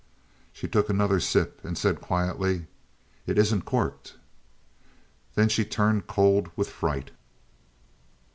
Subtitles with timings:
[0.51, 2.65] She took another sip and said quietly:
[3.27, 4.15] "It isn't corked."
[5.35, 7.11] Then she turned cold with fright.